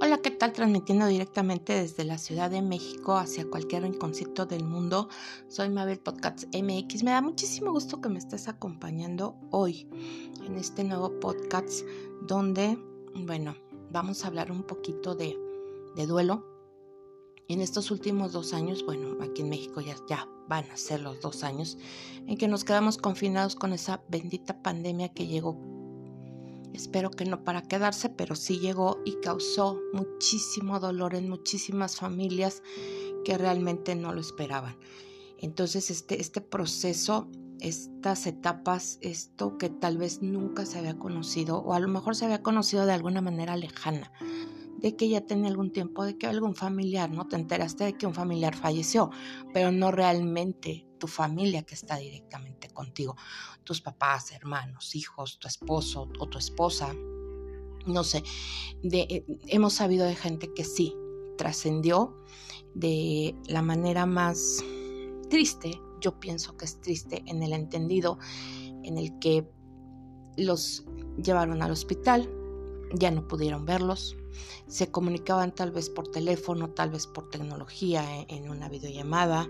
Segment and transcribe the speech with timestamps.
[0.00, 0.52] Hola, ¿qué tal?
[0.52, 5.08] Transmitiendo directamente desde la Ciudad de México hacia cualquier rinconcito del mundo.
[5.48, 7.02] Soy Mabel Podcasts MX.
[7.02, 9.88] Me da muchísimo gusto que me estés acompañando hoy
[10.46, 11.84] en este nuevo podcast
[12.22, 12.78] donde,
[13.16, 13.56] bueno,
[13.90, 15.36] vamos a hablar un poquito de,
[15.96, 16.46] de duelo.
[17.48, 21.20] En estos últimos dos años, bueno, aquí en México ya, ya van a ser los
[21.20, 21.76] dos años
[22.28, 25.58] en que nos quedamos confinados con esa bendita pandemia que llegó
[26.72, 32.62] espero que no para quedarse, pero sí llegó y causó muchísimo dolor en muchísimas familias
[33.24, 34.76] que realmente no lo esperaban.
[35.38, 37.28] Entonces este, este proceso,
[37.60, 42.24] estas etapas, esto que tal vez nunca se había conocido o a lo mejor se
[42.24, 44.12] había conocido de alguna manera lejana,
[44.78, 47.26] de que ya tenía algún tiempo, de que algún familiar, ¿no?
[47.26, 49.10] Te enteraste de que un familiar falleció,
[49.52, 53.16] pero no realmente tu familia que está directamente contigo,
[53.64, 56.94] tus papás, hermanos, hijos, tu esposo o tu esposa,
[57.86, 58.22] no sé,
[58.82, 60.94] de, eh, hemos sabido de gente que sí
[61.36, 62.16] trascendió
[62.74, 64.62] de la manera más
[65.30, 68.18] triste, yo pienso que es triste en el entendido
[68.82, 69.48] en el que
[70.36, 70.84] los
[71.22, 72.30] llevaron al hospital,
[72.94, 74.16] ya no pudieron verlos,
[74.66, 79.48] se comunicaban tal vez por teléfono, tal vez por tecnología en una videollamada,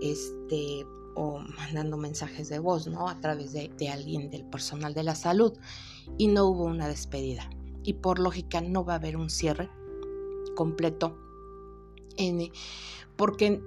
[0.00, 3.08] este, o mandando mensajes de voz, ¿no?
[3.08, 5.52] A través de, alguien del personal de la salud
[6.18, 7.48] y no hubo una despedida.
[7.82, 9.70] Y por lógica no va a haber un cierre
[10.56, 11.18] completo
[13.16, 13.60] porque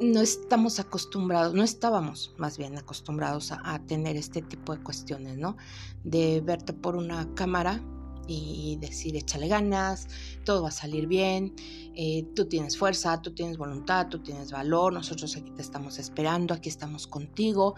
[0.00, 5.38] no estamos acostumbrados, no estábamos más bien acostumbrados a, a, tener este tipo de cuestiones,
[5.38, 5.56] ¿no?
[6.02, 7.80] De verte por una cámara
[8.26, 10.08] y decir échale ganas,
[10.44, 11.54] todo va a salir bien,
[11.94, 16.54] eh, tú tienes fuerza, tú tienes voluntad, tú tienes valor, nosotros aquí te estamos esperando,
[16.54, 17.74] aquí estamos contigo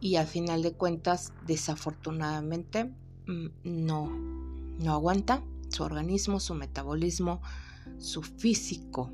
[0.00, 2.92] y al final de cuentas desafortunadamente
[3.26, 4.10] mm, no,
[4.78, 7.40] no aguanta su organismo, su metabolismo,
[7.98, 9.10] su físico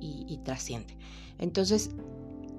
[0.00, 0.98] y, y trasciende.
[1.38, 1.90] Entonces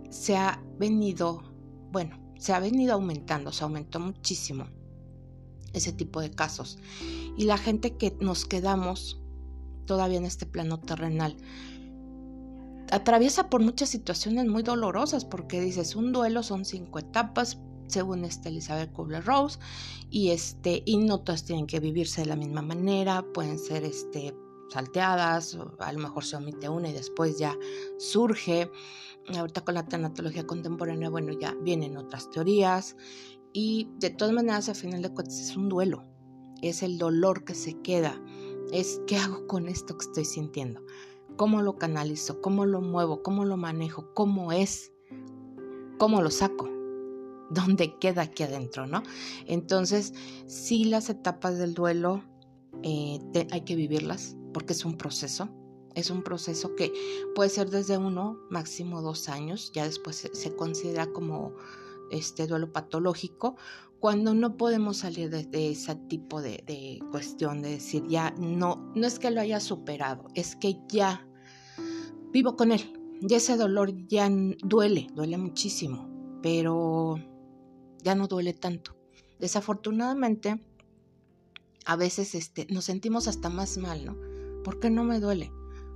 [0.09, 1.43] se ha venido,
[1.91, 4.67] bueno, se ha venido aumentando, se aumentó muchísimo
[5.73, 6.77] ese tipo de casos.
[7.37, 9.21] Y la gente que nos quedamos
[9.85, 11.37] todavía en este plano terrenal
[12.91, 18.49] atraviesa por muchas situaciones muy dolorosas porque dices, un duelo son cinco etapas, según este
[18.49, 19.59] Elizabeth Kubler-Rose,
[20.09, 24.35] y este y no todas tienen que vivirse de la misma manera, pueden ser este
[24.69, 27.55] salteadas, a lo mejor se omite una y después ya
[27.97, 28.69] surge.
[29.37, 32.95] Ahorita con la tanatología contemporánea, bueno, ya vienen otras teorías
[33.59, 36.03] y de todas maneras, al final de cuentas, es un duelo.
[36.61, 38.21] Es el dolor que se queda.
[38.71, 40.85] Es qué hago con esto que estoy sintiendo.
[41.37, 42.39] ¿Cómo lo canalizo?
[42.39, 43.23] ¿Cómo lo muevo?
[43.23, 44.13] ¿Cómo lo manejo?
[44.13, 44.91] ¿Cómo es?
[45.97, 46.69] ¿Cómo lo saco?
[47.49, 48.85] ¿Dónde queda aquí adentro?
[48.85, 49.01] ¿no?
[49.47, 50.13] Entonces,
[50.45, 52.23] sí las etapas del duelo
[52.83, 53.19] eh,
[53.49, 55.49] hay que vivirlas porque es un proceso.
[55.95, 56.93] Es un proceso que
[57.33, 59.71] puede ser desde uno, máximo dos años.
[59.73, 61.55] Ya después se considera como
[62.11, 63.55] este duelo patológico,
[63.99, 69.19] cuando no podemos salir de, ese tipo de, cuestión de decir ya no, no es
[69.19, 71.27] que lo haya superado, es que ya
[72.31, 72.81] vivo con él,
[73.21, 76.09] ya ese dolor ya duele, duele muchísimo,
[76.41, 77.15] pero
[78.03, 78.95] ya no duele tanto.
[79.39, 80.59] Desafortunadamente,
[81.85, 84.17] a veces este, nos sentimos hasta más mal, ¿no?
[84.63, 85.51] ¿Por qué no me duele?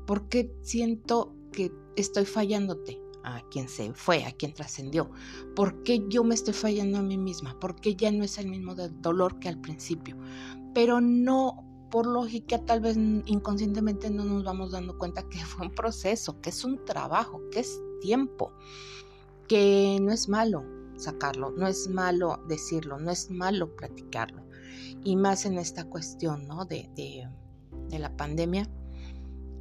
[0.07, 3.01] ¿Por qué siento que estoy fallándote?
[3.23, 5.09] A quien se fue, a quien trascendió.
[5.55, 7.57] ¿Por qué yo me estoy fallando a mí misma?
[7.59, 10.17] Porque ya no es el mismo dolor que al principio.
[10.73, 15.73] Pero no, por lógica, tal vez inconscientemente no nos vamos dando cuenta que fue un
[15.73, 18.53] proceso, que es un trabajo, que es tiempo,
[19.47, 20.63] que no es malo
[21.01, 24.43] sacarlo, no es malo decirlo, no es malo practicarlo.
[25.03, 26.65] Y más en esta cuestión ¿no?
[26.65, 27.27] de, de,
[27.89, 28.69] de la pandemia,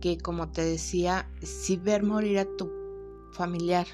[0.00, 2.79] que como te decía, si ver morir a tu
[3.32, 3.86] familiar,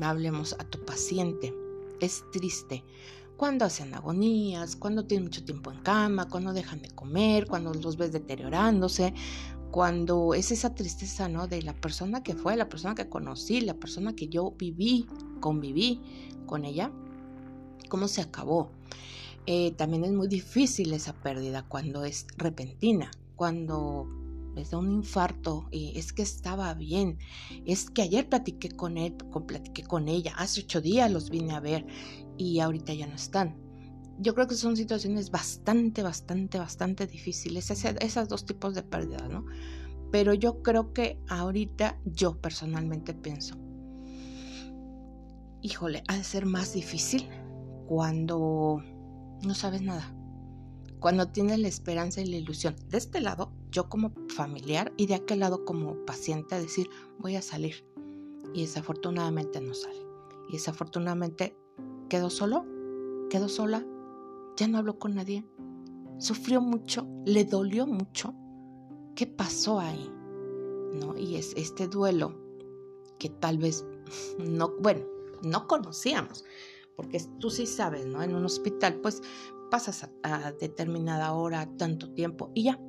[0.00, 1.54] hablemos a tu paciente,
[2.00, 2.84] es triste.
[3.36, 7.96] Cuando hacen agonías, cuando tienen mucho tiempo en cama, cuando dejan de comer, cuando los
[7.96, 9.14] ves deteriorándose,
[9.70, 11.46] cuando es esa tristeza, ¿no?
[11.46, 15.06] De la persona que fue, la persona que conocí, la persona que yo viví,
[15.40, 16.00] conviví
[16.46, 16.92] con ella,
[17.88, 18.70] cómo se acabó.
[19.46, 24.06] Eh, también es muy difícil esa pérdida cuando es repentina, cuando
[24.54, 27.18] les da un infarto y es que estaba bien,
[27.64, 29.14] es que ayer platiqué con él,
[29.46, 31.86] platiqué con ella, hace ocho días los vine a ver
[32.36, 33.56] y ahorita ya no están.
[34.18, 39.46] Yo creo que son situaciones bastante, bastante, bastante difíciles, esas dos tipos de pérdida, ¿no?
[40.12, 43.56] Pero yo creo que ahorita yo personalmente pienso,
[45.62, 47.28] híjole, ha de ser más difícil
[47.86, 48.82] cuando
[49.42, 50.14] no sabes nada,
[50.98, 55.14] cuando tienes la esperanza y la ilusión de este lado yo como familiar y de
[55.14, 56.88] aquel lado como paciente decir,
[57.18, 57.84] voy a salir.
[58.52, 60.06] Y desafortunadamente no sale.
[60.48, 61.56] Y desafortunadamente
[62.08, 62.66] quedó solo,
[63.28, 63.86] quedó sola,
[64.56, 65.46] ya no habló con nadie,
[66.18, 68.34] sufrió mucho, le dolió mucho.
[69.14, 70.10] ¿Qué pasó ahí?
[70.94, 71.16] ¿No?
[71.16, 72.34] Y es este duelo
[73.18, 73.86] que tal vez
[74.38, 75.04] no, bueno,
[75.42, 76.44] no conocíamos,
[76.96, 78.22] porque tú sí sabes, ¿no?
[78.22, 79.22] En un hospital, pues
[79.70, 82.80] pasas a, determinada hora, tanto tiempo y ya.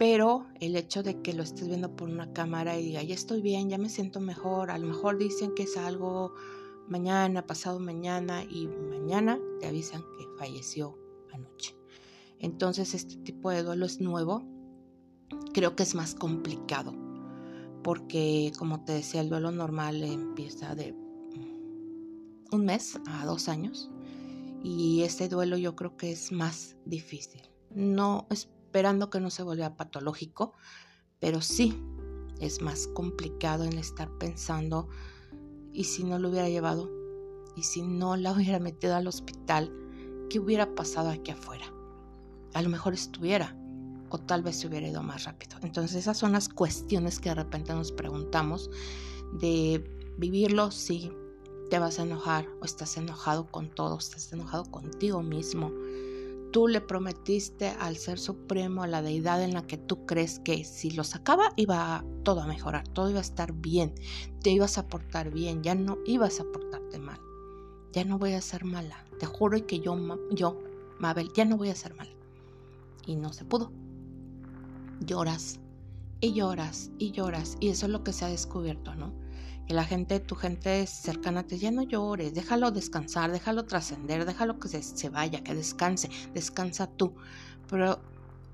[0.00, 3.42] Pero el hecho de que lo estés viendo por una cámara y diga, ya estoy
[3.42, 6.32] bien, ya me siento mejor, a lo mejor dicen que es algo
[6.88, 10.96] mañana, pasado mañana y mañana te avisan que falleció
[11.34, 11.76] anoche.
[12.38, 14.42] Entonces este tipo de duelo es nuevo,
[15.52, 16.94] creo que es más complicado
[17.82, 20.94] porque como te decía el duelo normal empieza de
[22.52, 23.90] un mes a dos años
[24.64, 27.42] y este duelo yo creo que es más difícil.
[27.74, 28.26] No
[28.70, 30.52] esperando que no se vuelva patológico,
[31.18, 31.82] pero sí
[32.38, 34.88] es más complicado en estar pensando
[35.72, 36.88] y si no lo hubiera llevado
[37.56, 39.72] y si no la hubiera metido al hospital,
[40.30, 41.66] ¿qué hubiera pasado aquí afuera?
[42.54, 43.56] A lo mejor estuviera
[44.08, 45.56] o tal vez se hubiera ido más rápido.
[45.62, 48.70] Entonces esas son las cuestiones que de repente nos preguntamos
[49.32, 51.10] de vivirlo, sí,
[51.70, 55.72] te vas a enojar o estás enojado con todo, estás enojado contigo mismo.
[56.52, 60.64] Tú le prometiste al Ser Supremo, a la deidad en la que tú crees que
[60.64, 63.94] si lo sacaba iba todo a mejorar, todo iba a estar bien,
[64.42, 67.20] te ibas a portar bien, ya no ibas a portarte mal.
[67.92, 69.96] Ya no voy a ser mala, te juro que yo,
[70.30, 70.58] yo,
[70.98, 72.10] Mabel, ya no voy a ser mala.
[73.06, 73.72] Y no se pudo.
[75.00, 75.60] Lloras
[76.20, 79.12] y lloras y lloras y eso es lo que se ha descubierto, ¿no?
[79.74, 84.68] La gente, tu gente cercana te ya no llores, déjalo descansar, déjalo trascender, déjalo que
[84.68, 87.14] se, vaya, que descanse, descansa tú.
[87.68, 88.00] Pero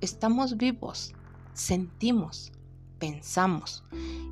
[0.00, 1.14] estamos vivos,
[1.54, 2.52] sentimos,
[2.98, 3.84] pensamos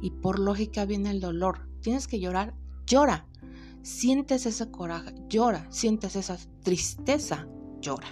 [0.03, 1.69] y por lógica viene el dolor.
[1.81, 2.55] Tienes que llorar,
[2.87, 3.27] llora.
[3.83, 5.67] Sientes ese coraje, llora.
[5.71, 7.47] Sientes esa tristeza,
[7.81, 8.09] llora.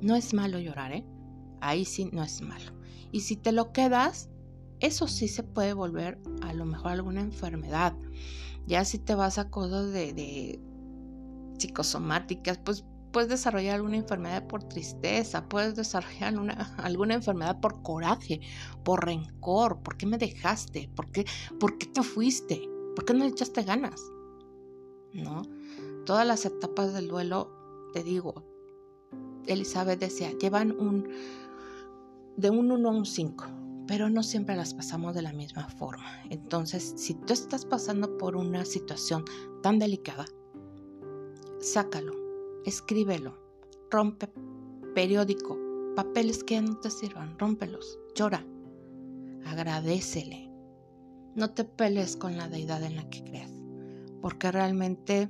[0.00, 1.04] No es malo llorar, ¿eh?
[1.60, 2.72] Ahí sí no es malo.
[3.10, 4.28] Y si te lo quedas,
[4.80, 7.94] eso sí se puede volver a lo mejor alguna enfermedad.
[8.66, 10.60] Ya si te vas a cosas de,
[11.58, 16.34] psicosomáticas, pues puedes desarrollar alguna enfermedad por tristeza, puedes desarrollar
[16.78, 18.40] alguna enfermedad por coraje,
[18.84, 20.90] por rencor, ¿por qué me dejaste?
[20.94, 21.24] ¿Por qué,
[21.58, 22.68] ¿Por qué te fuiste?
[22.94, 24.00] ¿Por qué no le echaste ganas?
[25.12, 25.42] ¿No?
[26.04, 27.50] Todas las etapas del duelo,
[27.94, 28.44] te digo,
[29.46, 31.08] Elizabeth decía, llevan un
[32.36, 36.22] de un 1 a un 5 pero no siempre las pasamos de la misma forma.
[36.30, 39.24] Entonces, si tú estás pasando por una situación
[39.62, 40.26] tan delicada,
[41.60, 42.14] sácalo,
[42.64, 43.38] escríbelo,
[43.90, 44.28] rompe
[44.94, 45.58] periódico,
[45.94, 48.44] papeles que no te sirvan, rómpelos, llora,
[49.44, 50.50] agradecele.
[51.34, 53.52] No te pelees con la deidad en la que creas,
[54.22, 55.28] porque realmente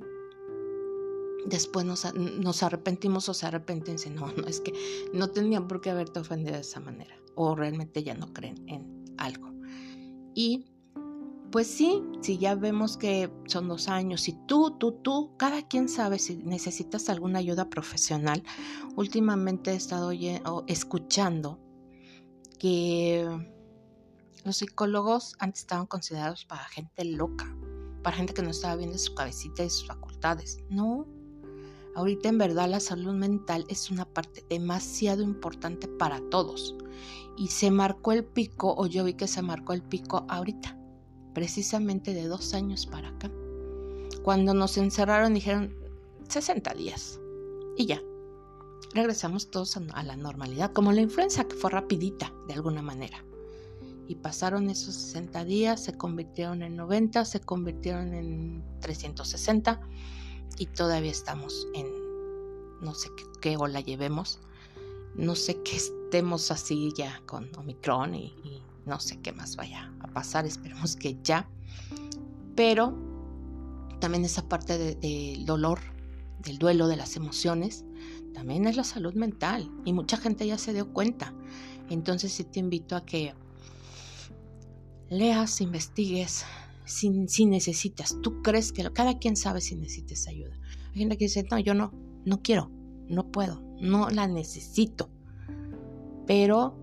[1.47, 3.97] después nos, arrepentimos o se arrepienten.
[4.15, 4.73] No, no, es que
[5.13, 9.15] no tenían por qué haberte ofendido de esa manera o realmente ya no creen en
[9.19, 9.53] algo.
[10.35, 10.67] Y
[11.53, 15.89] pues sí, si ya vemos que son dos años y tú, tú, tú, cada quien
[15.89, 18.43] sabe si necesitas alguna ayuda profesional.
[18.97, 20.11] Últimamente he estado
[20.67, 21.61] escuchando
[22.59, 23.27] que
[24.45, 27.57] los psicólogos antes estaban considerados para gente loca,
[28.03, 30.59] para gente que no estaba bien de su cabecita y sus facultades.
[30.69, 31.07] No,
[31.95, 36.77] ahorita en verdad la salud mental es una parte demasiado importante para todos
[37.37, 40.77] y se marcó el pico, o yo vi que se marcó el pico ahorita,
[41.35, 43.31] precisamente de dos años para acá.
[44.23, 45.75] Cuando nos encerraron dijeron
[46.29, 47.21] 60 días
[47.77, 48.03] y ya.
[48.95, 53.23] Regresamos todos a la normalidad, como la influenza que fue rapidita de alguna manera.
[54.09, 59.81] Y pasaron esos 60 días, se convirtieron en 90, se convirtieron en 360
[60.59, 61.87] y todavía estamos en
[62.81, 64.39] no sé qué, qué ola llevemos
[65.17, 68.35] no sé qué estemos así ya con Omicron y,
[68.85, 71.49] no sé qué más vaya a pasar, esperemos que ya.
[72.55, 72.97] Pero
[73.99, 75.81] también esa parte del dolor,
[76.41, 77.85] del duelo, de las emociones,
[78.33, 81.35] también es la salud mental y mucha gente ya se dio cuenta.
[81.91, 83.35] Entonces sí te invito a que
[85.09, 86.45] leas, investigues,
[86.85, 88.17] si, si necesitas.
[88.23, 90.57] Tú crees que cada quien sabe si necesitas ayuda.
[90.93, 91.93] Hay gente que dice, no, yo no,
[92.25, 92.71] no quiero,
[93.09, 95.11] no puedo, no la necesito.
[96.27, 96.79] Pero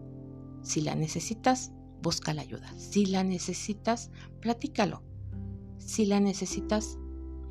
[0.61, 1.71] si la necesitas,
[2.01, 2.73] busca la ayuda.
[2.77, 5.03] Si la necesitas, platícalo.
[5.77, 6.97] Si la necesitas,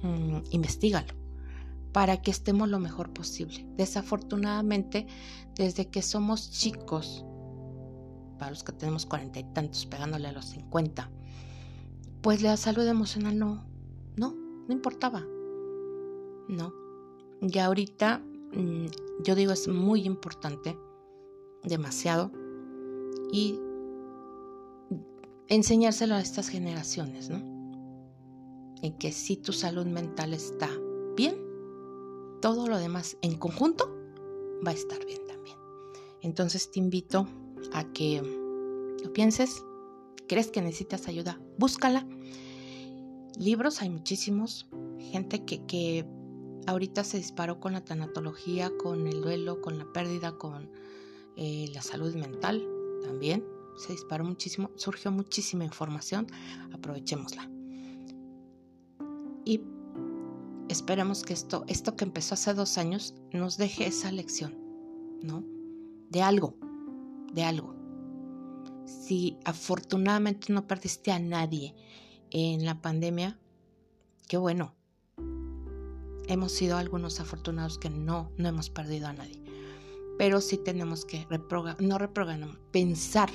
[0.02, 1.22] mm, investigalo
[1.92, 3.66] para que estemos lo mejor posible.
[3.76, 5.06] Desafortunadamente,
[5.54, 7.24] desde que somos chicos,
[8.38, 11.10] para los que tenemos cuarenta y tantos, pegándole a los cincuenta,
[12.22, 13.64] pues la salud emocional no,
[14.16, 15.22] no, no importaba.
[16.48, 16.72] No.
[17.40, 18.22] Y ahorita,
[19.24, 20.76] yo digo, es muy importante,
[21.64, 22.30] demasiado,
[23.32, 23.58] y
[25.48, 27.38] enseñárselo a estas generaciones, ¿no?
[28.82, 30.68] En que si tu salud mental está
[31.16, 31.36] bien,
[32.40, 33.88] todo lo demás en conjunto
[34.66, 35.56] va a estar bien también.
[36.20, 37.26] Entonces te invito
[37.72, 38.20] a que
[39.02, 39.64] lo pienses,
[40.26, 42.06] crees que necesitas ayuda, búscala.
[43.38, 44.68] Libros hay muchísimos,
[44.98, 46.04] gente que, que
[46.66, 50.70] ahorita se disparó con la tanatología, con el duelo, con la pérdida, con
[51.36, 52.66] eh, la salud mental
[53.02, 53.44] también.
[53.76, 56.26] Se disparó muchísimo, surgió muchísima información,
[56.72, 57.50] aprovechémosla.
[59.44, 59.62] Y
[60.68, 64.56] esperemos que esto, esto que empezó hace dos años, nos deje esa lección,
[65.22, 65.44] ¿no?
[66.10, 66.56] De algo,
[67.32, 67.74] de algo.
[68.84, 71.74] Si afortunadamente no perdiste a nadie
[72.30, 73.38] en la pandemia,
[74.28, 74.74] qué bueno.
[76.32, 79.38] Hemos sido algunos afortunados que no, no hemos perdido a nadie.
[80.16, 81.26] Pero sí tenemos que
[81.78, 83.28] no reprogramar, pensar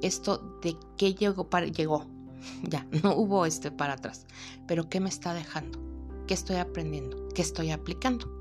[0.00, 2.06] esto de qué llegó llegó.
[2.62, 4.28] Ya, no hubo este para atrás.
[4.68, 5.80] Pero qué me está dejando?
[6.28, 7.28] ¿Qué estoy aprendiendo?
[7.34, 8.32] ¿Qué estoy aplicando?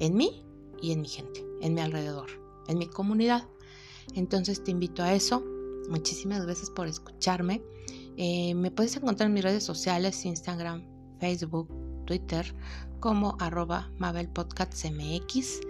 [0.00, 0.44] En mí
[0.82, 2.30] y en mi gente, en mi alrededor,
[2.66, 3.48] en mi comunidad.
[4.14, 5.44] Entonces te invito a eso.
[5.88, 7.62] Muchísimas gracias por escucharme.
[8.16, 10.82] Eh, me puedes encontrar en mis redes sociales, Instagram,
[11.20, 12.54] Facebook, Twitter,
[13.00, 15.60] como arroba MabelPodcastMX.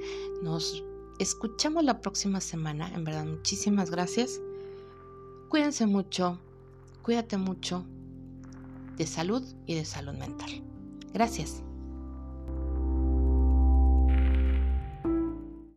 [0.42, 0.84] Nos
[1.18, 2.90] escuchamos la próxima semana.
[2.94, 4.40] En verdad, muchísimas gracias.
[5.48, 6.38] Cuídense mucho,
[7.02, 7.84] cuídate mucho
[8.96, 10.62] de salud y de salud mental.
[11.12, 11.62] Gracias.